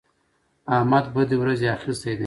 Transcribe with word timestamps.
احمد 0.75 1.05
بدې 1.13 1.35
ورځې 1.41 1.67
اخيستی 1.75 2.13
دی. 2.17 2.19